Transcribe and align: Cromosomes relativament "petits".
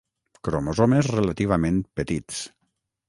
Cromosomes 0.47 1.09
relativament 1.17 1.79
"petits". 2.01 2.41